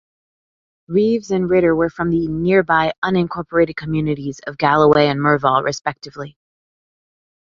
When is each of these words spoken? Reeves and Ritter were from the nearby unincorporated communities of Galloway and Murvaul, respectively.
Reeves 0.87 1.29
and 1.29 1.47
Ritter 1.47 1.75
were 1.75 1.91
from 1.91 2.09
the 2.09 2.27
nearby 2.27 2.91
unincorporated 3.05 3.75
communities 3.75 4.39
of 4.47 4.57
Galloway 4.57 5.05
and 5.07 5.19
Murvaul, 5.19 5.63
respectively. 5.63 6.39